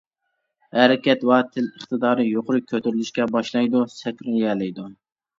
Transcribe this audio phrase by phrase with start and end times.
[0.75, 4.87] ھەرىكەت ۋە تىل ئىقتىدارى يۇقىرى كۆتۈرۈلۈشكە باشلايدۇ، سەكرىيەلەيدۇ.